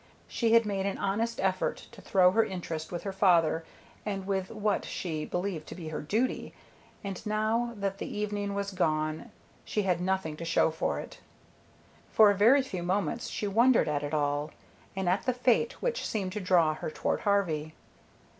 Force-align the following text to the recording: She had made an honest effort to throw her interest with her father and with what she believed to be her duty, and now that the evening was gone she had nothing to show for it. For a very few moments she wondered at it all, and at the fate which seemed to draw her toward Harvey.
She 0.27 0.53
had 0.53 0.65
made 0.65 0.87
an 0.87 0.97
honest 0.97 1.39
effort 1.39 1.87
to 1.91 2.01
throw 2.01 2.31
her 2.31 2.43
interest 2.43 2.91
with 2.91 3.03
her 3.03 3.13
father 3.13 3.63
and 4.03 4.25
with 4.25 4.49
what 4.49 4.83
she 4.83 5.25
believed 5.25 5.67
to 5.67 5.75
be 5.75 5.89
her 5.89 6.01
duty, 6.01 6.55
and 7.03 7.23
now 7.23 7.73
that 7.75 7.99
the 7.99 8.07
evening 8.07 8.55
was 8.55 8.71
gone 8.71 9.29
she 9.63 9.83
had 9.83 10.01
nothing 10.01 10.35
to 10.37 10.43
show 10.43 10.71
for 10.71 10.99
it. 10.99 11.19
For 12.11 12.31
a 12.31 12.35
very 12.35 12.63
few 12.63 12.81
moments 12.81 13.27
she 13.29 13.45
wondered 13.45 13.87
at 13.87 14.01
it 14.01 14.11
all, 14.15 14.49
and 14.95 15.07
at 15.07 15.27
the 15.27 15.33
fate 15.35 15.79
which 15.83 16.07
seemed 16.07 16.31
to 16.33 16.39
draw 16.41 16.73
her 16.73 16.89
toward 16.89 17.19
Harvey. 17.19 17.75